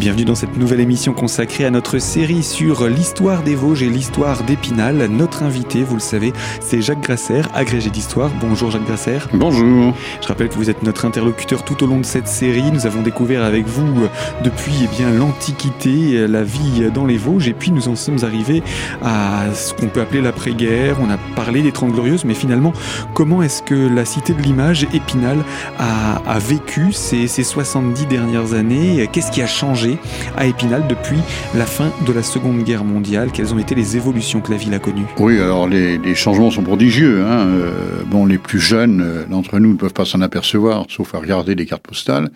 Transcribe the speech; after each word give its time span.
Bienvenue 0.00 0.24
dans 0.24 0.34
cette 0.34 0.56
nouvelle 0.56 0.80
émission 0.80 1.12
consacrée 1.12 1.66
à 1.66 1.70
notre 1.70 1.98
série 1.98 2.42
sur 2.42 2.88
l'histoire 2.88 3.42
des 3.42 3.54
Vosges 3.54 3.82
et 3.82 3.90
l'histoire 3.90 4.44
d'Épinal. 4.44 4.96
Notre 5.10 5.42
invité, 5.42 5.82
vous 5.82 5.96
le 5.96 6.00
savez, 6.00 6.32
c'est 6.58 6.80
Jacques 6.80 7.02
Grasser, 7.02 7.42
agrégé 7.52 7.90
d'histoire. 7.90 8.30
Bonjour 8.40 8.70
Jacques 8.70 8.86
Grasser. 8.86 9.18
Bonjour. 9.34 9.92
Je 10.22 10.26
rappelle 10.26 10.48
que 10.48 10.54
vous 10.54 10.70
êtes 10.70 10.82
notre 10.84 11.04
interlocuteur 11.04 11.66
tout 11.66 11.84
au 11.84 11.86
long 11.86 11.98
de 11.98 12.06
cette 12.06 12.28
série. 12.28 12.72
Nous 12.72 12.86
avons 12.86 13.02
découvert 13.02 13.44
avec 13.44 13.66
vous 13.66 14.08
depuis 14.42 14.72
eh 14.84 14.86
bien 14.86 15.10
l'Antiquité, 15.10 16.26
la 16.26 16.44
vie 16.44 16.90
dans 16.94 17.04
les 17.04 17.18
Vosges 17.18 17.48
et 17.48 17.52
puis 17.52 17.70
nous 17.70 17.88
en 17.88 17.94
sommes 17.94 18.24
arrivés 18.24 18.62
à 19.02 19.52
ce 19.52 19.74
qu'on 19.74 19.88
peut 19.88 20.00
appeler 20.00 20.22
l'après-guerre. 20.22 20.96
On 21.02 21.10
a 21.10 21.18
parlé 21.36 21.60
des 21.60 21.72
Trente 21.72 21.92
Glorieuses, 21.92 22.24
mais 22.24 22.32
finalement, 22.32 22.72
comment 23.12 23.42
est-ce 23.42 23.62
que 23.62 23.74
la 23.74 24.06
cité 24.06 24.32
de 24.32 24.40
l'image, 24.40 24.84
Épinal, 24.94 25.44
a, 25.78 26.22
a 26.26 26.38
vécu 26.38 26.94
ces, 26.94 27.26
ces 27.26 27.44
70 27.44 28.06
dernières 28.06 28.54
années? 28.54 29.06
Qu'est-ce 29.12 29.30
qui 29.30 29.42
a 29.42 29.46
changé 29.46 29.89
à 30.36 30.46
Épinal 30.46 30.86
depuis 30.88 31.18
la 31.54 31.66
fin 31.66 31.90
de 32.06 32.12
la 32.12 32.22
Seconde 32.22 32.62
Guerre 32.62 32.84
mondiale 32.84 33.30
Quelles 33.32 33.54
ont 33.54 33.58
été 33.58 33.74
les 33.74 33.96
évolutions 33.96 34.40
que 34.40 34.50
la 34.50 34.56
ville 34.56 34.74
a 34.74 34.78
connues? 34.78 35.06
Oui, 35.18 35.38
alors 35.38 35.68
les, 35.68 36.14
changements 36.14 36.50
sont 36.50 36.62
prodigieux. 36.62 37.22
Hein. 37.22 37.46
Euh, 37.48 38.02
bon, 38.06 38.26
les 38.26 38.38
plus 38.38 38.60
jeunes 38.60 39.00
euh, 39.00 39.24
d'entre 39.26 39.58
nous 39.58 39.72
ne 39.72 39.76
peuvent 39.76 39.92
pas 39.92 40.04
s'en 40.04 40.20
apercevoir, 40.20 40.84
sauf 40.88 41.14
à 41.14 41.18
regarder 41.18 41.54
les 41.54 41.66
cartes 41.66 41.82
postales. 41.82 42.30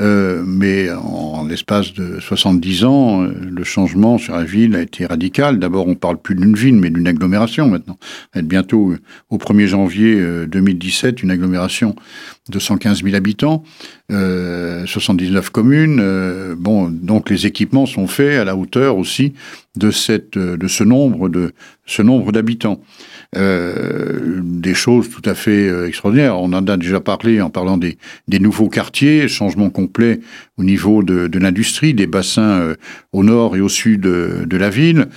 Euh, 0.00 0.42
mais 0.46 0.90
en, 0.90 1.46
l'espace 1.46 1.92
de 1.92 2.20
70 2.20 2.84
ans, 2.84 3.22
le 3.22 3.64
changement 3.64 4.18
sur 4.18 4.36
la 4.36 4.44
ville 4.44 4.76
a 4.76 4.82
été 4.82 5.06
radical. 5.06 5.58
D'abord, 5.58 5.88
on 5.88 5.94
parle 5.94 6.18
plus 6.18 6.34
d'une 6.34 6.54
ville, 6.54 6.76
mais 6.76 6.90
d'une 6.90 7.06
agglomération 7.06 7.68
maintenant. 7.68 7.98
Être 8.34 8.46
bientôt, 8.46 8.94
au 9.30 9.38
1er 9.38 9.66
janvier 9.66 10.46
2017, 10.46 11.22
une 11.22 11.30
agglomération 11.30 11.96
de 12.48 12.58
115 12.58 13.02
000 13.02 13.14
habitants, 13.16 13.64
79 14.08 15.50
communes. 15.50 15.98
Euh, 16.00 16.54
bon, 16.56 16.88
donc 16.88 17.30
les 17.30 17.46
équipements 17.46 17.86
sont 17.86 18.06
faits 18.06 18.38
à 18.38 18.44
la 18.44 18.56
hauteur 18.56 18.96
aussi 18.96 19.34
de 19.76 19.90
cette, 19.90 20.38
de 20.38 20.68
ce 20.68 20.84
nombre 20.84 21.28
de 21.28 21.52
ce 21.86 22.02
nombre 22.02 22.32
d'habitants. 22.32 22.80
Euh, 23.36 24.40
des 24.42 24.74
choses 24.74 25.10
tout 25.10 25.22
à 25.24 25.34
fait 25.34 25.68
euh, 25.68 25.88
extraordinaires. 25.88 26.38
On 26.38 26.52
en 26.52 26.66
a 26.66 26.76
déjà 26.76 27.00
parlé 27.00 27.40
en 27.40 27.50
parlant 27.50 27.76
des, 27.76 27.98
des 28.28 28.38
nouveaux 28.38 28.68
quartiers, 28.68 29.28
changement 29.28 29.70
complet 29.70 30.20
au 30.58 30.64
niveau 30.64 31.02
de, 31.02 31.26
de 31.26 31.38
l'industrie, 31.38 31.94
des 31.94 32.06
bassins 32.06 32.60
euh, 32.60 32.74
au 33.12 33.24
nord 33.24 33.56
et 33.56 33.60
au 33.60 33.68
sud 33.68 34.00
de, 34.00 34.44
de 34.46 34.56
la 34.56 34.70
ville. 34.70 35.08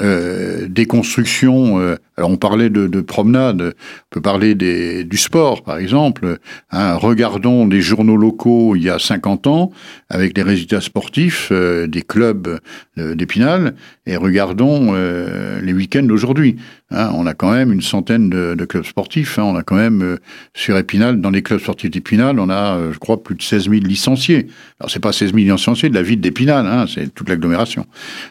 Euh, 0.00 0.68
des 0.68 0.86
constructions. 0.86 1.78
Euh, 1.78 1.96
alors 2.16 2.30
on 2.30 2.38
parlait 2.38 2.70
de, 2.70 2.86
de 2.86 3.00
promenade, 3.02 3.60
on 3.62 4.08
peut 4.10 4.22
parler 4.22 4.54
des, 4.54 5.04
du 5.04 5.18
sport 5.18 5.62
par 5.62 5.76
exemple. 5.76 6.38
Hein, 6.70 6.94
regardons 6.94 7.66
les 7.66 7.82
journaux 7.82 8.16
locaux 8.16 8.74
il 8.74 8.84
y 8.84 8.88
a 8.88 8.98
50 8.98 9.46
ans 9.48 9.70
avec 10.08 10.34
les 10.36 10.42
résultats 10.42 10.80
sportifs 10.80 11.48
euh, 11.52 11.86
des 11.86 12.00
clubs 12.00 12.58
d'Épinal 12.96 13.74
et 14.06 14.16
regardons 14.16 14.92
les 14.92 15.72
week-ends 15.72 16.02
d'aujourd'hui. 16.02 16.56
Hein, 16.92 17.10
on 17.14 17.26
a 17.26 17.34
quand 17.34 17.52
même 17.52 17.72
une 17.72 17.82
centaine 17.82 18.30
de, 18.30 18.64
clubs 18.64 18.84
sportifs. 18.84 19.38
Hein, 19.38 19.44
on 19.44 19.56
a 19.56 19.62
quand 19.62 19.76
même 19.76 20.18
sur 20.54 20.78
Épinal, 20.78 21.20
dans 21.20 21.30
les 21.30 21.42
clubs 21.42 21.60
sportifs 21.60 21.90
d'Épinal, 21.90 22.38
on 22.38 22.48
a, 22.48 22.92
je 22.92 22.98
crois, 22.98 23.22
plus 23.22 23.34
de 23.34 23.42
16 23.42 23.68
000 23.68 23.74
licenciés. 23.82 24.46
Alors 24.80 24.90
c'est 24.90 25.00
pas 25.00 25.12
16 25.12 25.34
000 25.34 25.54
licenciés 25.54 25.88
de 25.90 25.94
la 25.94 26.02
ville 26.02 26.20
d'Épinal, 26.20 26.66
hein, 26.66 26.86
c'est 26.92 27.12
toute 27.14 27.28
l'agglomération, 27.28 27.86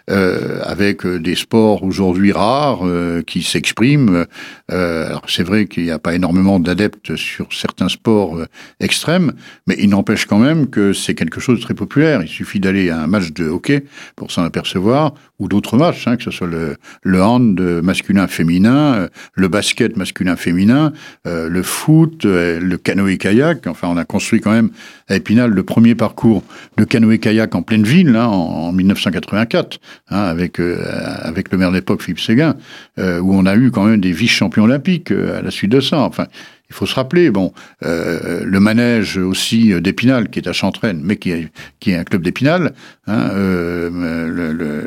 avec 0.07 1.05
des 1.05 1.35
sports 1.35 1.51
sport 1.51 1.83
aujourd'hui 1.83 2.31
rare 2.31 2.87
euh, 2.87 3.21
qui 3.23 3.43
s'exprime. 3.43 4.25
Euh, 4.71 5.05
alors 5.05 5.25
c'est 5.27 5.43
vrai 5.43 5.65
qu'il 5.65 5.83
n'y 5.83 5.91
a 5.91 5.99
pas 5.99 6.15
énormément 6.15 6.61
d'adeptes 6.61 7.17
sur 7.17 7.51
certains 7.51 7.89
sports 7.89 8.37
euh, 8.37 8.45
extrêmes, 8.79 9.33
mais 9.67 9.75
il 9.77 9.89
n'empêche 9.89 10.25
quand 10.25 10.39
même 10.39 10.69
que 10.69 10.93
c'est 10.93 11.13
quelque 11.13 11.41
chose 11.41 11.59
de 11.59 11.63
très 11.63 11.73
populaire. 11.73 12.21
Il 12.21 12.29
suffit 12.29 12.61
d'aller 12.61 12.89
à 12.89 13.01
un 13.01 13.07
match 13.07 13.33
de 13.33 13.49
hockey 13.49 13.83
pour 14.15 14.31
s'en 14.31 14.45
apercevoir, 14.45 15.13
ou 15.39 15.49
d'autres 15.49 15.75
matchs, 15.75 16.05
que 16.05 16.23
ce 16.23 16.31
soit 16.31 16.47
le, 16.47 16.77
le 17.03 17.21
hand 17.21 17.59
masculin-féminin, 17.59 18.50
euh, 18.59 19.07
le 19.35 19.47
basket 19.47 19.97
masculin-féminin, 19.97 20.93
euh, 21.27 21.49
le 21.49 21.63
foot, 21.63 22.25
euh, 22.25 22.59
le 22.59 22.77
canoë-kayak. 22.77 23.67
Enfin, 23.67 23.87
on 23.89 23.97
a 23.97 24.05
construit 24.05 24.41
quand 24.41 24.51
même 24.51 24.69
à 25.07 25.15
Épinal 25.15 25.51
le 25.51 25.63
premier 25.63 25.95
parcours 25.95 26.43
de 26.77 26.83
canoë-kayak 26.83 27.53
en 27.55 27.61
pleine 27.61 27.83
ville 27.83 28.15
hein, 28.15 28.27
en, 28.27 28.67
en, 28.67 28.71
1984, 28.71 29.79
hein, 30.09 30.17
avec 30.19 30.57
le 30.57 31.57
maire 31.57 31.69
de 31.69 31.75
l'époque, 31.75 32.01
Philippe 32.01 32.19
Séguin, 32.19 32.55
où 32.97 33.35
on 33.35 33.45
a 33.45 33.55
eu 33.55 33.71
quand 33.71 33.85
même 33.85 34.01
des 34.01 34.11
vice-champions 34.11 34.63
olympiques 34.63 35.11
à 35.11 35.41
la 35.41 35.51
suite 35.51 35.71
de 35.71 35.79
ça. 35.79 35.99
Enfin, 35.99 36.27
il 36.69 36.73
faut 36.73 36.85
se 36.85 36.95
rappeler, 36.95 37.31
bon, 37.31 37.51
le 37.81 38.59
manège 38.59 39.17
aussi 39.17 39.73
d'Épinal, 39.81 40.29
qui 40.29 40.39
est 40.39 40.47
à 40.47 40.53
Chantraine, 40.53 41.01
mais 41.03 41.17
qui 41.17 41.31
est, 41.31 41.95
un 41.95 42.03
club 42.03 42.21
d'Épinal, 42.21 42.73
hein, 43.07 43.29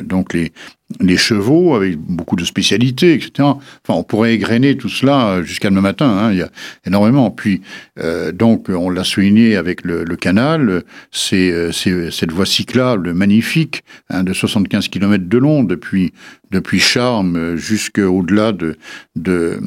donc 0.03 0.33
les, 0.33 0.51
les 0.99 1.17
chevaux 1.17 1.75
avec 1.75 1.97
beaucoup 1.97 2.35
de 2.35 2.45
spécialités, 2.45 3.13
etc. 3.13 3.31
Enfin, 3.39 3.99
on 3.99 4.03
pourrait 4.03 4.33
égrener 4.33 4.77
tout 4.77 4.89
cela 4.89 5.41
jusqu'à 5.41 5.69
demain 5.69 5.81
matin. 5.81 6.07
Hein, 6.07 6.31
il 6.31 6.37
y 6.37 6.41
a 6.41 6.49
énormément. 6.85 7.31
Puis, 7.31 7.61
euh, 7.99 8.31
donc, 8.31 8.67
on 8.69 8.89
l'a 8.89 9.03
souligné 9.03 9.55
avec 9.55 9.83
le, 9.83 10.05
canal, 10.15 10.83
c'est 11.11 11.71
cette 11.71 12.31
voie 12.31 12.45
cyclable 12.45 13.13
magnifique 13.13 13.83
hein, 14.09 14.23
de 14.23 14.31
75 14.31 14.87
km 14.87 15.25
de 15.27 15.37
long 15.37 15.63
depuis 15.63 16.13
depuis 16.51 16.79
Charmes 16.79 17.55
jusqu'au-delà 17.55 18.51
de, 18.51 18.77
de, 19.15 19.59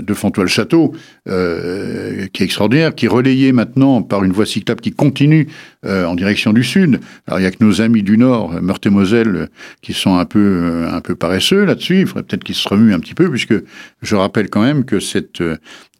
de 0.00 0.14
Fontois-le-Château, 0.14 0.92
euh, 1.28 2.26
qui 2.32 2.42
est 2.42 2.46
extraordinaire, 2.46 2.94
qui 2.94 3.06
est 3.06 3.08
relayé 3.08 3.52
maintenant 3.52 4.02
par 4.02 4.24
une 4.24 4.32
voie 4.32 4.46
cyclable 4.46 4.80
qui 4.80 4.92
continue 4.92 5.48
euh, 5.84 6.06
en 6.06 6.14
direction 6.14 6.52
du 6.52 6.64
sud. 6.64 7.00
Alors 7.26 7.40
il 7.40 7.42
y 7.42 7.46
a 7.46 7.50
que 7.50 7.62
nos 7.64 7.80
amis 7.80 8.02
du 8.02 8.18
nord, 8.18 8.60
Meurthe-et-Moselle, 8.62 9.48
qui 9.82 9.92
sont 9.92 10.16
un 10.16 10.24
peu 10.24 10.86
un 10.90 11.00
peu 11.00 11.14
paresseux 11.14 11.64
là-dessus. 11.64 12.00
Il 12.00 12.06
faudrait 12.06 12.22
peut-être 12.22 12.44
qu'ils 12.44 12.54
se 12.54 12.68
remuent 12.68 12.94
un 12.94 13.00
petit 13.00 13.14
peu, 13.14 13.30
puisque 13.30 13.54
je 14.02 14.16
rappelle 14.16 14.50
quand 14.50 14.62
même 14.62 14.84
que 14.84 15.00
cette 15.00 15.42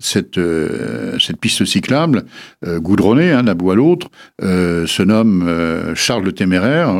cette, 0.05 0.39
euh, 0.39 1.19
cette 1.19 1.39
piste 1.39 1.65
cyclable 1.65 2.25
euh, 2.67 2.79
goudronnée 2.79 3.33
hein, 3.33 3.43
d'un 3.43 3.55
bout 3.55 3.71
à 3.71 3.75
l'autre 3.75 4.09
euh, 4.43 4.87
se 4.87 5.03
nomme 5.03 5.45
euh, 5.47 5.95
Charles 5.95 6.25
le 6.25 6.33
Téméraire, 6.33 6.95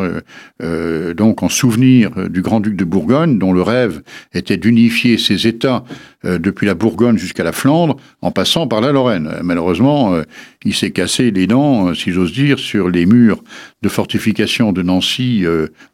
donc 1.17 1.43
en 1.43 1.49
souvenir 1.49 2.11
du 2.29 2.43
grand-duc 2.43 2.77
de 2.77 2.85
Bourgogne, 2.85 3.39
dont 3.39 3.53
le 3.53 3.63
rêve 3.63 4.03
était 4.33 4.57
d'unifier 4.57 5.19
ses 5.19 5.47
États 5.47 5.85
depuis 6.25 6.67
la 6.67 6.75
Bourgogne 6.75 7.19
jusqu'à 7.19 7.45
la 7.45 7.53
Flandre, 7.53 7.97
en 8.23 8.31
passant 8.31 8.67
par 8.67 8.81
la 8.81 8.93
Lorraine. 8.93 9.31
Malheureusement, 9.43 10.17
il 10.65 10.75
s'est 10.75 10.91
cassé 10.91 11.31
les 11.31 11.47
dents, 11.47 11.95
si 11.95 12.13
j'ose 12.13 12.33
dire, 12.33 12.59
sur 12.59 12.89
les 12.89 13.05
murs 13.07 13.43
de 13.83 13.89
fortification 13.89 14.73
de 14.73 14.83
Nancy 14.83 15.45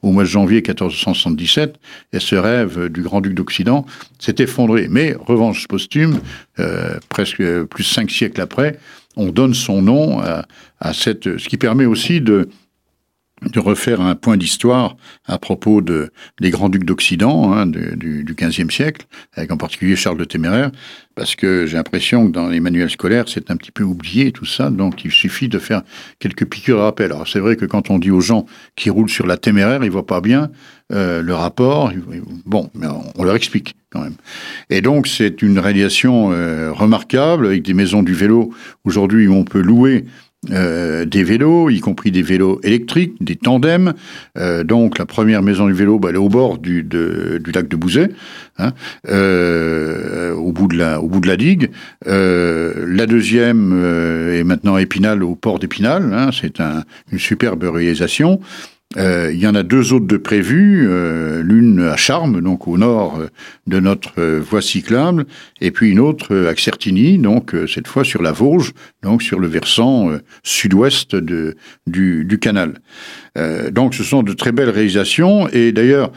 au 0.02 0.12
mois 0.12 0.22
de 0.22 0.28
janvier 0.28 0.58
1477, 0.58 1.76
et 2.12 2.20
ce 2.20 2.36
rêve 2.36 2.88
du 2.88 3.02
grand-duc 3.02 3.34
d'Occident 3.34 3.84
s'est 4.18 4.36
effondré. 4.38 4.86
Mais, 4.88 5.16
revanche 5.26 5.66
posthume, 5.66 6.20
presque 7.08 7.42
plus 7.64 7.84
cinq 7.84 8.10
siècles 8.10 8.40
après, 8.40 8.78
on 9.16 9.30
donne 9.30 9.54
son 9.54 9.82
nom 9.82 10.20
à, 10.20 10.92
cette, 10.92 11.38
ce 11.38 11.48
qui 11.48 11.56
permet 11.56 11.84
aussi 11.84 12.20
de, 12.20 12.48
de 13.42 13.58
refaire 13.58 14.00
un 14.00 14.14
point 14.14 14.36
d'histoire 14.36 14.96
à 15.26 15.38
propos 15.38 15.80
de, 15.80 16.10
des 16.40 16.50
grands-ducs 16.50 16.84
d'Occident 16.84 17.52
hein, 17.52 17.66
du, 17.66 18.24
du 18.24 18.34
XVe 18.34 18.70
siècle, 18.70 19.06
avec 19.34 19.50
en 19.50 19.56
particulier 19.56 19.96
Charles 19.96 20.18
le 20.18 20.26
Téméraire, 20.26 20.70
parce 21.14 21.34
que 21.34 21.66
j'ai 21.66 21.76
l'impression 21.76 22.26
que 22.26 22.32
dans 22.32 22.48
les 22.48 22.60
manuels 22.60 22.90
scolaires, 22.90 23.24
c'est 23.28 23.50
un 23.50 23.56
petit 23.56 23.72
peu 23.72 23.82
oublié 23.82 24.32
tout 24.32 24.44
ça, 24.44 24.70
donc 24.70 25.04
il 25.04 25.10
suffit 25.10 25.48
de 25.48 25.58
faire 25.58 25.82
quelques 26.18 26.46
piqûres 26.46 26.76
de 26.76 26.82
rappel. 26.82 27.12
Alors 27.12 27.28
c'est 27.28 27.40
vrai 27.40 27.56
que 27.56 27.64
quand 27.64 27.90
on 27.90 27.98
dit 27.98 28.10
aux 28.10 28.20
gens 28.20 28.46
qui 28.76 28.90
roulent 28.90 29.10
sur 29.10 29.26
la 29.26 29.36
Téméraire, 29.36 29.82
ils 29.84 29.90
voient 29.90 30.06
pas 30.06 30.20
bien 30.20 30.50
euh, 30.92 31.22
le 31.22 31.34
rapport, 31.34 31.92
bon, 32.44 32.70
mais 32.74 32.86
on 33.16 33.24
leur 33.24 33.36
explique 33.36 33.74
Et 34.68 34.80
donc 34.82 35.06
c'est 35.06 35.42
une 35.42 35.58
réalisation 35.58 36.32
euh, 36.32 36.72
remarquable, 36.72 37.46
avec 37.46 37.62
des 37.62 37.74
maisons 37.74 38.02
du 38.02 38.14
vélo, 38.14 38.50
aujourd'hui 38.84 39.26
où 39.26 39.34
on 39.34 39.44
peut 39.44 39.60
louer 39.60 40.04
euh, 40.50 41.04
des 41.04 41.22
vélos, 41.22 41.68
y 41.68 41.80
compris 41.80 42.10
des 42.10 42.22
vélos 42.22 42.60
électriques, 42.62 43.14
des 43.20 43.36
tandems. 43.36 43.92
Euh, 44.38 44.64
donc 44.64 44.98
la 44.98 45.04
première 45.04 45.42
maison 45.42 45.66
du 45.66 45.74
vélo, 45.74 45.98
bah, 45.98 46.08
elle 46.08 46.14
est 46.14 46.18
au 46.18 46.30
bord 46.30 46.56
du, 46.56 46.82
de, 46.82 47.38
du 47.44 47.52
lac 47.52 47.68
de 47.68 47.76
Bouzet, 47.76 48.10
hein, 48.58 48.72
euh, 49.08 50.34
au, 50.34 50.52
bout 50.52 50.68
de 50.68 50.78
la, 50.78 51.02
au 51.02 51.08
bout 51.08 51.20
de 51.20 51.28
la 51.28 51.36
digue. 51.36 51.70
Euh, 52.06 52.86
la 52.88 53.06
deuxième 53.06 53.72
est 54.32 54.44
maintenant 54.44 54.78
Épinal, 54.78 55.22
au 55.22 55.34
port 55.34 55.58
d'Épinal. 55.58 56.10
Hein, 56.14 56.30
C'est 56.32 56.60
un, 56.60 56.84
une 57.12 57.18
superbe 57.18 57.64
réalisation. 57.64 58.40
Euh, 58.96 59.30
il 59.32 59.38
y 59.38 59.46
en 59.46 59.54
a 59.54 59.62
deux 59.62 59.92
autres 59.92 60.08
de 60.08 60.16
prévues, 60.16 60.88
euh, 60.90 61.44
l'une 61.44 61.80
à 61.80 61.96
Charmes, 61.96 62.40
donc 62.40 62.66
au 62.66 62.76
nord 62.76 63.20
de 63.68 63.78
notre 63.78 64.20
voie 64.38 64.60
cyclable, 64.60 65.26
et 65.60 65.70
puis 65.70 65.92
une 65.92 66.00
autre 66.00 66.34
à 66.48 66.56
Certigny, 66.56 67.16
donc 67.18 67.54
cette 67.72 67.86
fois 67.86 68.02
sur 68.02 68.20
la 68.20 68.32
Vosges, 68.32 68.72
donc 69.02 69.22
sur 69.22 69.38
le 69.38 69.48
versant 69.48 70.10
sud-ouest 70.42 71.16
de, 71.16 71.56
du, 71.86 72.38
canal. 72.40 72.74
donc 73.70 73.94
ce 73.94 74.04
sont 74.04 74.22
de 74.22 74.32
très 74.32 74.52
belles 74.52 74.70
réalisations 74.70 75.48
et 75.48 75.72
d'ailleurs 75.72 76.12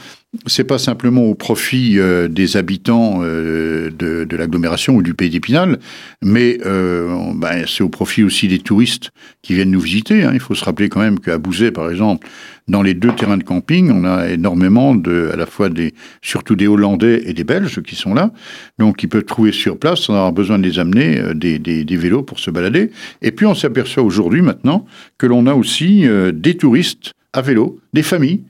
c'est 0.47 0.63
pas 0.63 0.80
simplement 0.80 1.24
au 1.24 1.35
profit 1.35 2.00
euh, 2.00 2.27
des 2.27 2.57
habitants 2.57 3.19
euh, 3.21 3.91
de, 3.91 4.35
l'agglomération 4.35 4.95
ou 4.95 5.03
du 5.03 5.13
pays 5.13 5.30
d'Épinal, 5.30 5.77
mais 6.24 6.57
euh, 6.65 7.31
ben, 7.35 7.65
c'est 7.68 7.83
au 7.83 7.89
profit 7.89 8.24
aussi 8.24 8.47
des 8.47 8.57
touristes 8.57 9.12
qui 9.44 9.53
viennent 9.53 9.69
nous 9.69 9.79
visiter. 9.79 10.24
Hein. 10.24 10.31
Il 10.33 10.39
faut 10.39 10.56
se 10.56 10.65
rappeler 10.65 10.89
quand 10.89 11.01
même 11.01 11.19
qu'à 11.19 11.38
Bouzet, 11.38 11.71
par 11.71 11.91
exemple, 11.91 12.27
dans 12.68 12.81
les 12.81 12.95
deux 12.95 13.12
terrains 13.13 13.38
de 13.38 13.44
camping, 13.44 13.91
on 13.91 14.06
a 14.06 14.29
énormément 14.29 14.95
de, 14.95 15.29
à 15.31 15.36
la 15.36 15.45
fois 15.45 15.69
des, 15.69 15.94
surtout 16.24 16.56
des 16.56 16.68
Hollandais 16.68 17.21
et 17.25 17.33
des 17.33 17.44
Belges 17.44 17.81
qui 17.83 17.95
sont 17.95 18.15
là, 18.15 18.31
donc 18.79 19.03
ils 19.03 19.09
peuvent 19.09 19.25
trouver 19.25 19.51
sur 19.51 19.77
place 19.77 20.00
sans 20.00 20.13
avoir 20.13 20.31
besoin 20.31 20.57
de 20.57 20.68
les 20.68 20.79
amener 20.79 21.21
des 21.36 21.97
vélos 21.97 22.24
pour 22.24 22.39
se 22.39 22.50
balader. 22.50 22.72
Et 23.21 23.31
puis 23.31 23.45
on 23.45 23.55
s'aperçoit 23.55 24.03
aujourd'hui 24.03 24.41
maintenant 24.41 24.85
que 25.17 25.25
l'on 25.25 25.47
a 25.47 25.53
aussi 25.53 26.05
des 26.33 26.57
touristes 26.57 27.11
à 27.33 27.41
vélo, 27.41 27.79
des 27.93 28.03
familles 28.03 28.43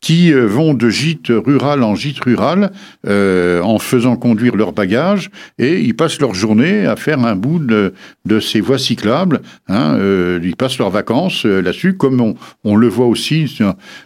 qui 0.00 0.32
euh, 0.32 0.46
vont 0.46 0.74
de 0.74 0.88
gîte 0.88 1.28
rural 1.30 1.82
en 1.82 1.94
gîte 1.94 2.20
rural 2.20 2.72
euh, 3.06 3.62
en 3.62 3.78
faisant 3.78 4.16
conduire 4.16 4.56
leurs 4.56 4.72
bagages 4.72 5.30
et 5.58 5.80
ils 5.80 5.94
passent 5.94 6.20
leur 6.20 6.34
journée 6.34 6.86
à 6.86 6.96
faire 6.96 7.24
un 7.24 7.36
bout 7.36 7.58
de, 7.58 7.94
de 8.24 8.40
ces 8.40 8.60
voies 8.60 8.78
cyclables. 8.78 9.40
Hein, 9.68 9.96
euh, 9.98 10.40
ils 10.42 10.56
passent 10.56 10.78
leurs 10.78 10.90
vacances 10.90 11.44
euh, 11.46 11.60
là-dessus, 11.60 11.94
comme 11.94 12.20
on, 12.20 12.34
on, 12.64 12.76
le 12.76 12.88
voit 12.88 13.06
aussi 13.06 13.58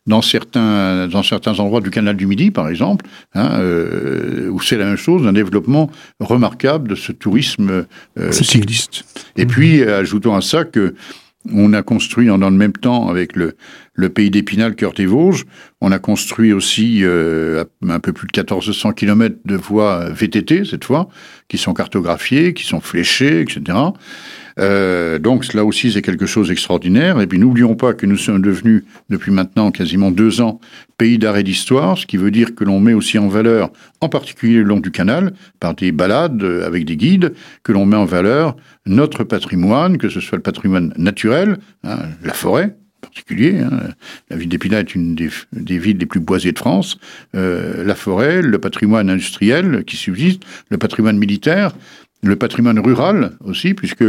dans 0.07 0.23
certains, 0.23 1.09
dans 1.09 1.23
certains 1.23 1.59
endroits 1.59 1.81
du 1.81 1.91
canal 1.91 2.17
du 2.17 2.27
Midi, 2.27 2.51
par 2.51 2.69
exemple, 2.69 3.07
hein, 3.35 3.51
euh, 3.59 4.49
où 4.51 4.61
c'est 4.61 4.77
la 4.77 4.85
même 4.85 4.97
chose, 4.97 5.27
un 5.27 5.33
développement 5.33 5.91
remarquable 6.21 6.89
de 6.89 6.95
ce 6.95 7.13
tourisme 7.13 7.85
cycliste. 8.31 9.05
Et 9.37 9.47
puis, 9.47 9.83
ajoutons 9.83 10.35
à 10.35 10.41
ça 10.41 10.65
que 10.65 10.95
on 11.51 11.73
a 11.73 11.83
construit 11.83 12.27
dans 12.27 12.39
le 12.39 12.51
même 12.51 12.73
temps 12.73 13.09
avec 13.09 13.35
le, 13.37 13.57
le 13.95 14.09
pays 14.09 14.31
d'Épinal, 14.31 14.75
Cœur 14.75 14.93
des 14.93 15.07
Vosges. 15.07 15.45
On 15.81 15.91
a 15.93 15.99
construit 15.99 16.53
aussi 16.53 17.01
euh, 17.03 17.65
un 17.89 18.01
peu 18.01 18.13
plus 18.13 18.27
de 18.27 18.39
1400 18.39 18.93
km 18.93 19.37
de 19.45 19.57
voies 19.57 20.11
VTT 20.11 20.65
cette 20.65 20.85
fois, 20.85 21.09
qui 21.49 21.59
sont 21.59 21.75
cartographiées, 21.75 22.55
qui 22.55 22.65
sont 22.65 22.81
fléchées, 22.81 23.41
etc. 23.41 23.79
Euh, 24.59 25.19
donc 25.19 25.53
là 25.55 25.65
aussi, 25.65 25.93
c'est 25.93 26.03
quelque 26.03 26.27
chose 26.27 26.49
d'extraordinaire. 26.49 27.21
Et 27.21 27.27
puis 27.27 27.39
n'oublions 27.39 27.75
pas 27.75 27.95
que 27.95 28.07
nous 28.07 28.17
sommes 28.17 28.43
devenus, 28.43 28.85
depuis 29.11 29.31
maintenant 29.31 29.71
quasiment 29.71 30.11
deux 30.11 30.41
ans, 30.41 30.61
pays 30.99 31.19
d'arrêt 31.19 31.43
d'histoire, 31.43 31.99
ce 31.99 32.07
qui 32.07 32.17
veut 32.17 32.31
dire 32.31 32.55
que 32.55 32.65
l'on 32.65 32.81
met 32.81 32.93
aussi 32.93 33.19
en 33.19 33.29
valeur, 33.29 33.71
en 34.01 34.09
particulier 34.09 34.57
le 34.57 34.65
long 34.65 34.81
du 34.81 34.91
canal, 34.91 35.33
par 35.61 35.75
des 35.75 35.93
balades 35.93 36.45
avec 36.65 36.85
des 36.85 36.97
guides, 36.97 37.35
que 37.63 37.73
l'on 37.73 37.87
met 37.87 37.97
en 37.97 38.05
valeur 38.05 38.57
notre 38.87 39.25
patrimoine, 39.25 39.99
que 39.99 40.09
ce 40.09 40.21
soit 40.21 40.37
le 40.37 40.43
patrimoine 40.43 40.93
naturel, 40.97 41.59
hein, 41.85 42.01
la 42.23 42.33
forêt, 42.33 42.77
particulier. 43.03 43.61
Hein. 43.61 43.91
La 44.31 44.37
ville 44.37 44.49
d'Épinal 44.49 44.81
est 44.81 44.95
une 44.95 45.15
des, 45.15 45.79
villes 45.79 45.99
les 45.99 46.07
plus 46.07 46.21
boisées 46.21 46.53
de 46.53 46.59
France. 46.59 46.97
Euh, 47.35 47.85
la 47.85 47.95
forêt, 47.95 48.41
le 48.41 48.59
patrimoine 48.59 49.11
industriel 49.11 49.85
qui 49.85 49.97
subsiste, 49.97 50.43
le 50.71 50.79
patrimoine 50.79 51.19
militaire, 51.19 51.75
le 52.23 52.37
patrimoine 52.37 52.79
rural 52.79 53.33
aussi, 53.45 53.75
puisque 53.75 54.05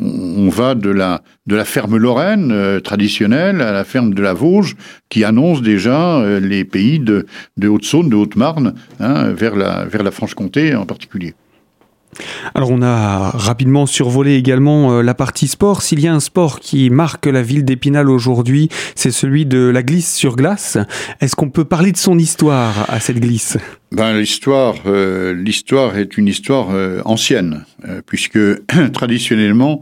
on 0.00 0.48
va 0.48 0.74
de 0.74 0.90
la, 0.90 1.22
ferme 1.64 1.96
lorraine 1.96 2.50
euh, 2.50 2.80
traditionnelle 2.80 3.60
à 3.60 3.70
la 3.72 3.84
ferme 3.84 4.14
de 4.14 4.22
la 4.22 4.34
Vosges, 4.34 4.76
qui 5.08 5.24
annonce 5.24 5.62
déjà 5.62 6.18
euh, 6.18 6.40
les 6.40 6.64
pays 6.64 6.98
de, 6.98 7.26
Haute-Saône, 7.62 8.08
de 8.08 8.16
Haute-Marne, 8.16 8.74
hein, 8.98 9.32
vers 9.32 9.54
la 9.56 10.10
Franche-Comté 10.10 10.74
en 10.74 10.86
particulier. 10.86 11.34
Alors 12.54 12.70
on 12.70 12.82
a 12.82 13.30
rapidement 13.30 13.86
survolé 13.86 14.34
également 14.34 14.92
euh, 14.92 15.02
la 15.02 15.14
partie 15.14 15.48
sport. 15.48 15.82
S'il 15.82 16.00
y 16.00 16.08
a 16.08 16.14
un 16.14 16.20
sport 16.20 16.60
qui 16.60 16.90
marque 16.90 17.26
la 17.26 17.42
ville 17.42 17.64
d'Épinal 17.64 18.08
aujourd'hui, 18.08 18.68
c'est 18.94 19.10
celui 19.10 19.46
de 19.46 19.58
la 19.68 19.82
glisse 19.82 20.14
sur 20.14 20.36
glace. 20.36 20.78
Est-ce 21.20 21.36
qu'on 21.36 21.50
peut 21.50 21.64
parler 21.64 21.92
de 21.92 21.96
son 21.96 22.18
histoire 22.18 22.86
à 22.88 23.00
cette 23.00 23.20
glisse? 23.20 23.58
Ben, 23.92 24.18
l'histoire, 24.18 24.74
euh, 24.86 25.34
l'histoire 25.34 25.96
est 25.96 26.18
une 26.18 26.28
histoire 26.28 26.68
euh, 26.72 27.00
ancienne, 27.04 27.64
puisque 28.06 28.38
traditionnellement, 28.92 29.80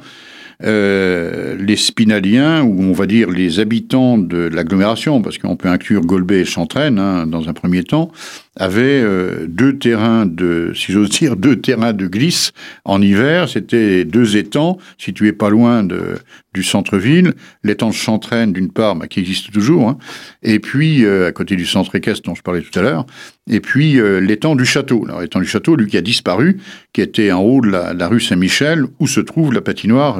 les 0.60 1.76
Spinaliens, 1.76 2.62
ou 2.62 2.82
on 2.82 2.92
va 2.92 3.06
dire 3.06 3.30
les 3.30 3.60
habitants 3.60 4.16
de 4.16 4.48
l'agglomération, 4.48 5.20
parce 5.20 5.36
qu'on 5.36 5.56
peut 5.56 5.68
inclure 5.68 6.02
Golbet 6.02 6.40
et 6.40 6.44
Chantraine 6.44 6.98
hein, 6.98 7.26
dans 7.26 7.48
un 7.48 7.52
premier 7.52 7.82
temps, 7.82 8.10
avaient 8.56 9.02
euh, 9.02 9.46
deux 9.48 9.78
terrains 9.78 10.26
de, 10.26 10.72
si 10.74 10.92
j'ose 10.92 11.10
dire, 11.10 11.36
deux 11.36 11.56
terrains 11.56 11.92
de 11.92 12.06
glisse 12.06 12.52
en 12.84 13.00
hiver. 13.02 13.48
C'était 13.48 14.04
deux 14.04 14.36
étangs 14.36 14.78
situés 14.98 15.32
pas 15.32 15.50
loin 15.50 15.82
de, 15.82 16.16
du 16.52 16.62
centre-ville. 16.62 17.34
L'étang 17.62 17.88
de 17.88 17.94
Chantraine, 17.94 18.52
d'une 18.52 18.70
part, 18.70 18.96
bah, 18.96 19.06
qui 19.06 19.20
existe 19.20 19.52
toujours, 19.52 19.88
hein, 19.88 19.98
et 20.42 20.58
puis 20.58 21.04
euh, 21.04 21.28
à 21.28 21.32
côté 21.32 21.56
du 21.56 21.66
centre 21.66 21.94
équestre 21.94 22.28
dont 22.28 22.34
je 22.34 22.42
parlais 22.42 22.62
tout 22.62 22.78
à 22.78 22.82
l'heure, 22.82 23.06
et 23.48 23.60
puis 23.60 24.00
l'étang 24.20 24.56
du 24.56 24.64
château. 24.64 25.04
Alors 25.06 25.20
l'étang 25.20 25.40
du 25.40 25.46
château, 25.46 25.76
lui 25.76 25.86
qui 25.86 25.98
a 25.98 26.00
disparu, 26.00 26.58
qui 26.92 27.02
était 27.02 27.30
en 27.30 27.40
haut 27.40 27.60
de 27.60 27.68
la, 27.68 27.92
la 27.92 28.08
rue 28.08 28.20
Saint-Michel, 28.20 28.84
où 29.00 29.06
se 29.06 29.20
trouve 29.20 29.52
la 29.52 29.60
patinoire 29.60 30.18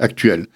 actuelle. 0.00 0.46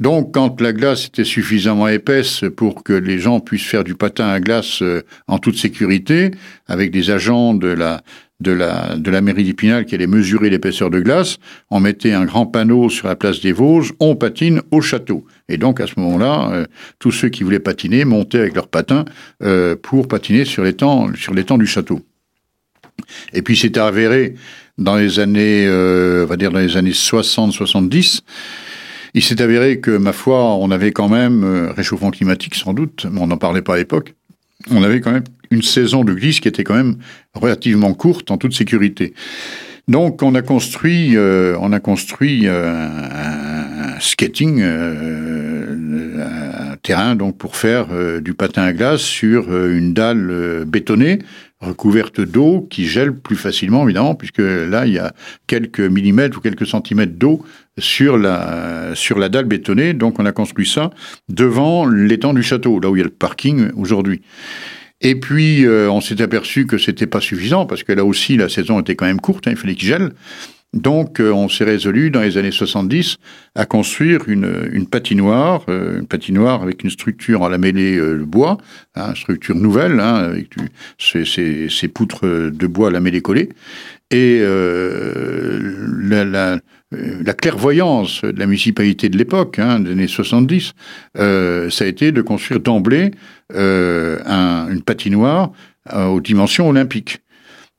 Donc, 0.00 0.32
quand 0.32 0.60
la 0.60 0.72
glace 0.72 1.06
était 1.06 1.24
suffisamment 1.24 1.88
épaisse 1.88 2.44
pour 2.56 2.84
que 2.84 2.92
les 2.92 3.18
gens 3.18 3.40
puissent 3.40 3.66
faire 3.66 3.82
du 3.82 3.96
patin 3.96 4.28
à 4.28 4.38
glace 4.38 4.80
euh, 4.82 5.02
en 5.26 5.38
toute 5.38 5.56
sécurité, 5.56 6.30
avec 6.68 6.92
des 6.92 7.10
agents 7.10 7.54
de 7.54 7.68
la 7.68 8.02
de 8.40 8.52
la 8.52 8.94
de 8.96 9.10
la 9.10 9.20
mairie 9.20 9.42
d'Épinal 9.42 9.84
qui 9.84 9.96
allait 9.96 10.06
mesurer 10.06 10.50
l'épaisseur 10.50 10.90
de 10.90 11.00
glace, 11.00 11.38
on 11.70 11.80
mettait 11.80 12.12
un 12.12 12.24
grand 12.24 12.46
panneau 12.46 12.88
sur 12.88 13.08
la 13.08 13.16
place 13.16 13.40
des 13.40 13.50
Vosges, 13.50 13.92
on 13.98 14.14
patine 14.14 14.62
au 14.70 14.80
château. 14.80 15.26
Et 15.48 15.56
donc 15.56 15.80
à 15.80 15.88
ce 15.88 15.94
moment-là, 15.96 16.50
euh, 16.52 16.66
tous 17.00 17.10
ceux 17.10 17.30
qui 17.30 17.42
voulaient 17.42 17.58
patiner 17.58 18.04
montaient 18.04 18.38
avec 18.38 18.54
leur 18.54 18.68
patin 18.68 19.04
euh, 19.42 19.74
pour 19.74 20.06
patiner 20.06 20.44
sur 20.44 20.62
l'étang 20.62 21.12
sur 21.16 21.34
l'étang 21.34 21.58
du 21.58 21.66
château. 21.66 22.00
Et 23.32 23.42
puis 23.42 23.56
c'était 23.56 23.80
avéré 23.80 24.34
dans 24.76 24.94
les 24.94 25.18
années, 25.18 25.66
on 25.68 26.26
va 26.26 26.36
dire 26.36 26.52
dans 26.52 26.60
les 26.60 26.76
années 26.76 26.92
60-70, 26.92 28.22
il 29.14 29.22
s'est 29.22 29.40
avéré 29.40 29.80
que, 29.80 29.90
ma 29.90 30.12
foi, 30.12 30.54
on 30.56 30.70
avait 30.70 30.92
quand 30.92 31.08
même, 31.08 31.44
euh, 31.44 31.72
réchauffement 31.72 32.10
climatique 32.10 32.54
sans 32.54 32.74
doute, 32.74 33.06
mais 33.10 33.20
on 33.20 33.26
n'en 33.26 33.36
parlait 33.36 33.62
pas 33.62 33.74
à 33.74 33.78
l'époque, 33.78 34.14
on 34.70 34.82
avait 34.82 35.00
quand 35.00 35.12
même 35.12 35.24
une 35.50 35.62
saison 35.62 36.04
de 36.04 36.12
glisse 36.12 36.40
qui 36.40 36.48
était 36.48 36.64
quand 36.64 36.74
même 36.74 36.96
relativement 37.34 37.94
courte 37.94 38.30
en 38.30 38.36
toute 38.36 38.54
sécurité. 38.54 39.14
Donc 39.86 40.22
on 40.22 40.34
a 40.34 40.42
construit, 40.42 41.16
euh, 41.16 41.56
a 41.56 41.80
euh, 42.22 42.76
un, 43.96 44.00
skating, 44.00 44.62
un 44.62 45.16
terrain 46.82 47.16
pour 47.16 47.56
faire 47.56 47.86
du 48.20 48.34
patin 48.34 48.62
à 48.62 48.72
glace 48.72 49.00
sur 49.00 49.50
une 49.66 49.94
dalle 49.94 50.64
bétonnée 50.66 51.20
recouverte 51.60 52.20
d'eau 52.20 52.66
qui 52.70 52.86
gèle 52.86 53.12
plus 53.12 53.36
facilement, 53.36 53.84
évidemment, 53.84 54.14
puisque 54.14 54.38
là, 54.38 54.86
il 54.86 54.92
y 54.92 54.98
a 54.98 55.12
quelques 55.46 55.80
millimètres 55.80 56.38
ou 56.38 56.40
quelques 56.40 56.66
centimètres 56.66 57.14
d'eau 57.14 57.44
sur 57.78 58.16
la, 58.16 58.94
sur 58.94 59.18
la 59.18 59.28
dalle 59.28 59.46
bétonnée. 59.46 59.92
Donc, 59.92 60.18
on 60.20 60.26
a 60.26 60.32
construit 60.32 60.68
ça 60.68 60.90
devant 61.28 61.86
l'étang 61.86 62.32
du 62.32 62.42
château, 62.42 62.78
là 62.80 62.90
où 62.90 62.96
il 62.96 63.00
y 63.00 63.02
a 63.02 63.04
le 63.04 63.10
parking 63.10 63.70
aujourd'hui. 63.76 64.22
Et 65.00 65.14
puis, 65.14 65.64
euh, 65.64 65.90
on 65.90 66.00
s'est 66.00 66.20
aperçu 66.22 66.66
que 66.66 66.78
c'était 66.78 67.06
pas 67.06 67.20
suffisant, 67.20 67.66
parce 67.66 67.82
que 67.82 67.92
là 67.92 68.04
aussi, 68.04 68.36
la 68.36 68.48
saison 68.48 68.80
était 68.80 68.96
quand 68.96 69.06
même 69.06 69.20
courte, 69.20 69.46
hein, 69.46 69.52
il 69.52 69.56
fallait 69.56 69.74
qu'il 69.74 69.88
gèle. 69.88 70.12
Donc, 70.74 71.18
euh, 71.18 71.32
on 71.32 71.48
s'est 71.48 71.64
résolu 71.64 72.10
dans 72.10 72.20
les 72.20 72.36
années 72.36 72.50
70 72.50 73.16
à 73.54 73.64
construire 73.64 74.28
une, 74.28 74.68
une 74.70 74.86
patinoire, 74.86 75.64
euh, 75.70 76.00
une 76.00 76.06
patinoire 76.06 76.62
avec 76.62 76.84
une 76.84 76.90
structure 76.90 77.40
en 77.40 77.48
lamellé 77.48 77.96
euh, 77.96 78.22
bois, 78.22 78.58
hein, 78.94 79.14
structure 79.14 79.56
nouvelle, 79.56 79.98
hein, 79.98 80.16
avec 80.16 80.50
du, 80.50 80.68
ces, 80.98 81.88
poutres 81.88 82.26
de 82.26 82.66
bois 82.66 82.90
lamellé 82.90 83.22
collées. 83.22 83.48
Et 84.10 84.40
la, 84.40 86.24
la, 86.24 86.58
la, 86.90 87.34
clairvoyance 87.34 88.22
de 88.24 88.38
la 88.38 88.46
municipalité 88.46 89.10
de 89.10 89.18
l'époque, 89.18 89.58
hein, 89.58 89.80
des 89.80 89.92
années 89.92 90.06
70, 90.06 90.72
ça 91.14 91.22
a 91.22 91.86
été 91.86 92.10
de 92.10 92.22
construire 92.22 92.60
d'emblée 92.60 93.10
un, 93.54 94.68
une 94.70 94.80
patinoire 94.82 95.52
aux 95.94 96.20
dimensions 96.22 96.70
olympiques. 96.70 97.20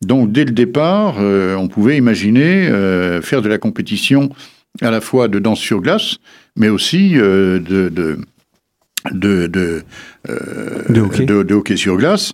Donc 0.06 0.32
dès 0.32 0.46
le 0.46 0.52
départ, 0.52 1.18
euh, 1.20 1.56
on 1.56 1.68
pouvait 1.68 1.98
imaginer 1.98 2.68
euh, 2.70 3.22
faire 3.22 3.42
de 3.42 3.50
la 3.50 3.58
compétition 3.58 4.30
à 4.82 4.92
la 4.92 5.02
fois 5.02 5.28
de 5.28 5.40
danse 5.40 5.60
sur 5.60 5.82
glace, 5.82 6.18
mais 6.56 6.70
aussi 6.70 7.18
euh, 7.18 7.60
de, 7.60 7.90
de 7.90 8.18
de, 9.12 9.48
de, 9.48 9.82
de, 10.90 11.00
hockey. 11.00 11.26
de, 11.26 11.54
hockey. 11.54 11.78
sur 11.78 11.96
glace, 11.96 12.34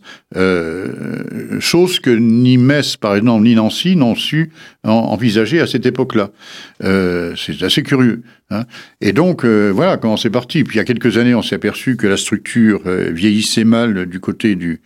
chose 1.60 2.00
que 2.00 2.10
ni 2.10 2.58
Metz, 2.58 2.98
par 2.98 3.16
exemple, 3.16 3.44
ni 3.44 3.54
Nancy 3.54 3.96
n'ont 3.96 4.16
su 4.16 4.50
envisager 4.84 5.62
à 5.62 5.68
cette 5.68 5.86
époque-là. 5.86 6.32
c'est 6.82 7.62
assez 7.62 7.84
curieux. 7.84 8.24
Hein. 8.50 8.64
Et 9.00 9.14
donc, 9.14 9.46
voilà 9.46 9.98
comment 9.98 10.18
c'est 10.18 10.32
parti. 10.32 10.64
Puis 10.64 10.76
il 10.76 10.78
y 10.78 10.82
a 10.82 10.86
quelques 10.86 11.20
années, 11.20 11.36
on 11.36 11.44
s'est 11.44 11.56
aperçu 11.56 11.98
que 11.98 12.08
la 12.08 12.18
structure 12.18 12.82
vieillissait 13.12 13.64
mal 13.64 14.08
du 14.08 14.20
côté 14.20 14.56
du, 14.56 14.82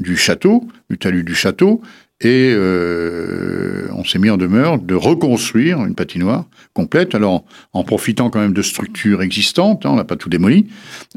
du 0.00 0.16
château, 0.16 0.66
du 0.90 0.98
talus 0.98 1.22
du 1.22 1.36
château, 1.36 1.80
Et 2.22 2.52
euh, 2.54 3.88
on 3.94 4.04
s'est 4.04 4.18
mis 4.18 4.28
en 4.28 4.36
demeure 4.36 4.78
de 4.78 4.94
reconstruire 4.94 5.84
une 5.86 5.94
patinoire 5.94 6.44
complète, 6.74 7.14
alors 7.14 7.44
en 7.72 7.82
profitant 7.82 8.28
quand 8.28 8.40
même 8.40 8.52
de 8.52 8.62
structures 8.62 9.22
existantes, 9.22 9.86
hein, 9.86 9.90
on 9.92 9.96
n'a 9.96 10.04
pas 10.04 10.16
tout 10.16 10.28
démoli, 10.28 10.66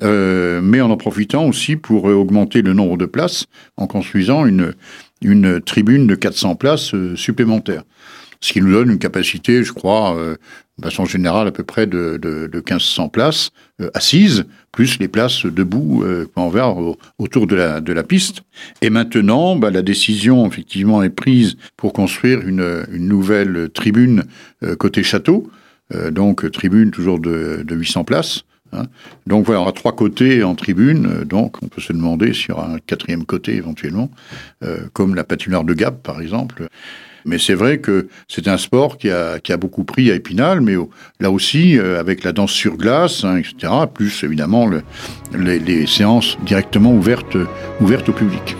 euh, 0.01 0.61
mais 0.61 0.79
en 0.79 0.89
en 0.91 0.97
profitant 0.97 1.45
aussi 1.45 1.75
pour 1.75 2.05
augmenter 2.05 2.61
le 2.61 2.73
nombre 2.73 2.97
de 2.97 3.05
places 3.05 3.47
en 3.77 3.87
construisant 3.87 4.45
une, 4.45 4.73
une 5.21 5.59
tribune 5.59 6.07
de 6.07 6.15
400 6.15 6.55
places 6.55 6.93
euh, 6.93 7.15
supplémentaires. 7.15 7.83
Ce 8.43 8.51
qui 8.51 8.61
nous 8.61 8.71
donne 8.71 8.91
une 8.91 8.99
capacité, 8.99 9.63
je 9.63 9.71
crois, 9.71 10.17
euh, 10.17 10.35
de 10.79 10.83
façon 10.83 11.05
générale, 11.05 11.47
à 11.47 11.51
peu 11.51 11.63
près 11.63 11.85
de, 11.85 12.17
de, 12.21 12.47
de 12.47 12.57
1500 12.57 13.09
places 13.09 13.51
euh, 13.81 13.89
assises, 13.93 14.45
plus 14.71 14.99
les 14.99 15.07
places 15.07 15.45
debout 15.45 16.03
euh, 16.03 16.25
envers 16.35 16.75
autour 17.19 17.45
de 17.47 17.55
la, 17.55 17.79
de 17.79 17.93
la 17.93 18.03
piste. 18.03 18.41
Et 18.81 18.89
maintenant, 18.89 19.55
bah, 19.55 19.69
la 19.69 19.83
décision, 19.83 20.47
effectivement, 20.47 21.03
est 21.03 21.09
prise 21.09 21.57
pour 21.77 21.93
construire 21.93 22.41
une, 22.47 22.85
une 22.91 23.07
nouvelle 23.07 23.69
tribune 23.73 24.23
euh, 24.63 24.75
côté 24.75 25.03
château. 25.03 25.49
Euh, 25.93 26.11
donc, 26.11 26.49
tribune 26.51 26.91
toujours 26.91 27.19
de, 27.19 27.63
de 27.63 27.75
800 27.75 28.03
places. 28.03 28.43
Hein. 28.71 28.87
Donc 29.27 29.45
voilà, 29.45 29.61
on 29.61 29.67
a 29.67 29.71
trois 29.71 29.95
côtés 29.95 30.43
en 30.43 30.55
tribune, 30.55 31.05
euh, 31.05 31.25
donc 31.25 31.61
on 31.61 31.67
peut 31.67 31.81
se 31.81 31.93
demander 31.93 32.33
s'il 32.33 32.49
y 32.49 32.51
aura 32.51 32.71
un 32.71 32.79
quatrième 32.79 33.25
côté 33.25 33.55
éventuellement, 33.55 34.09
comme 34.93 35.13
la 35.13 35.23
patinoire 35.23 35.63
de 35.63 35.73
Gap 35.73 36.01
par 36.01 36.21
exemple. 36.21 36.67
Mais 37.25 37.37
c'est 37.39 37.53
vrai 37.53 37.77
que 37.79 38.07
c'est 38.27 38.47
un 38.47 38.57
sport 38.57 38.97
qui 38.97 39.09
a, 39.09 39.39
qui 39.39 39.51
a 39.53 39.57
beaucoup 39.57 39.83
pris 39.83 40.11
à 40.11 40.15
Épinal, 40.15 40.61
mais 40.61 40.75
là 41.19 41.31
aussi, 41.31 41.77
euh, 41.77 41.99
avec 41.99 42.23
la 42.23 42.31
danse 42.31 42.51
sur 42.51 42.77
glace, 42.77 43.23
hein, 43.23 43.37
etc., 43.37 43.71
plus 43.93 44.23
évidemment 44.23 44.67
le- 44.67 44.83
les, 45.37 45.59
les 45.59 45.87
séances 45.87 46.37
directement 46.45 46.93
ouvertes, 46.93 47.37
ouvertes 47.81 48.09
au 48.09 48.13
public. 48.13 48.55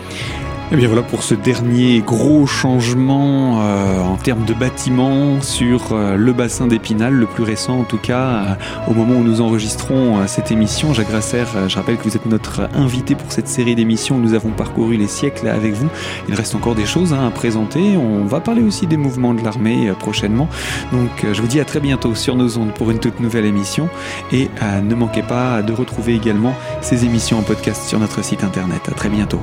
Et 0.72 0.76
bien 0.76 0.88
voilà 0.88 1.02
pour 1.02 1.22
ce 1.22 1.34
dernier 1.34 2.00
gros 2.00 2.46
changement 2.46 3.60
euh, 3.60 4.00
en 4.00 4.16
termes 4.16 4.46
de 4.46 4.54
bâtiment 4.54 5.42
sur 5.42 5.92
euh, 5.92 6.16
le 6.16 6.32
bassin 6.32 6.66
d'Épinal, 6.66 7.12
le 7.12 7.26
plus 7.26 7.44
récent 7.44 7.80
en 7.80 7.84
tout 7.84 7.98
cas, 7.98 8.24
euh, 8.24 8.90
au 8.90 8.94
moment 8.94 9.16
où 9.16 9.22
nous 9.22 9.42
enregistrons 9.42 10.26
cette 10.26 10.50
émission. 10.50 10.94
Jacques 10.94 11.10
Grasser, 11.10 11.44
je 11.68 11.76
rappelle 11.76 11.98
que 11.98 12.04
vous 12.04 12.16
êtes 12.16 12.24
notre 12.24 12.68
invité 12.74 13.14
pour 13.14 13.30
cette 13.30 13.46
série 13.46 13.74
d'émissions 13.74 14.18
nous 14.18 14.32
avons 14.32 14.50
parcouru 14.50 14.96
les 14.96 15.06
siècles 15.06 15.48
avec 15.48 15.74
vous. 15.74 15.88
Il 16.28 16.34
reste 16.34 16.54
encore 16.54 16.74
des 16.74 16.86
choses 16.86 17.12
hein, 17.12 17.26
à 17.26 17.30
présenter. 17.30 17.98
On 17.98 18.24
va 18.24 18.40
parler 18.40 18.62
aussi 18.62 18.86
des 18.86 18.96
mouvements 18.96 19.34
de 19.34 19.44
l'armée 19.44 19.92
prochainement. 19.98 20.48
Donc 20.92 21.26
je 21.30 21.40
vous 21.42 21.48
dis 21.48 21.60
à 21.60 21.66
très 21.66 21.80
bientôt 21.80 22.14
sur 22.14 22.36
nos 22.36 22.56
ondes 22.56 22.72
pour 22.72 22.90
une 22.90 22.98
toute 22.98 23.20
nouvelle 23.20 23.44
émission. 23.44 23.88
Et 24.32 24.48
ne 24.82 24.94
manquez 24.94 25.22
pas 25.22 25.60
de 25.60 25.72
retrouver 25.72 26.14
également 26.14 26.54
ces 26.80 27.04
émissions 27.04 27.38
en 27.38 27.42
podcast 27.42 27.86
sur 27.86 27.98
notre 27.98 28.24
site 28.24 28.42
internet. 28.44 28.80
À 28.88 28.92
très 28.92 29.10
bientôt. 29.10 29.40